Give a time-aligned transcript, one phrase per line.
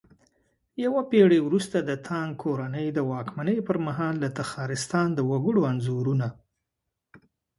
[0.83, 6.27] يوه پېړۍ وروسته د تانگ کورنۍ د واکمنۍ پرمهال د تخارستان د وگړو انځورونه